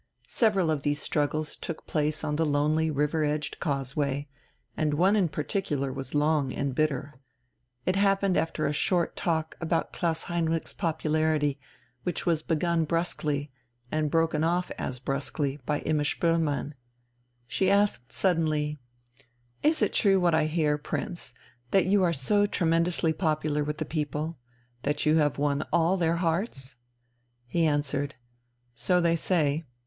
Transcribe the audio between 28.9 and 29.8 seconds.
they say.